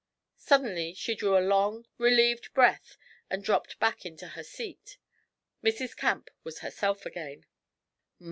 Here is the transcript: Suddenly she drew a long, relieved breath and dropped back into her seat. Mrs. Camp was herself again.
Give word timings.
Suddenly 0.39 0.95
she 0.95 1.13
drew 1.13 1.37
a 1.37 1.45
long, 1.47 1.85
relieved 1.99 2.55
breath 2.55 2.97
and 3.29 3.43
dropped 3.43 3.77
back 3.77 4.03
into 4.03 4.29
her 4.29 4.43
seat. 4.43 4.97
Mrs. 5.63 5.95
Camp 5.95 6.31
was 6.43 6.61
herself 6.61 7.05
again. 7.05 7.45